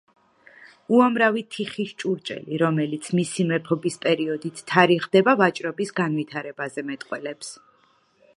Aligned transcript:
უამრავი 0.99 1.43
თიხის 1.55 1.91
ჭურჭელი, 2.03 2.57
რომელიც 2.63 3.11
მისი 3.19 3.45
მეფობის 3.53 4.01
პერიოდით 4.07 4.65
თარიღდება, 4.73 5.37
ვაჭრობის 5.43 5.95
განვითარებაზე 6.03 6.89
მეტყველებს. 6.91 7.55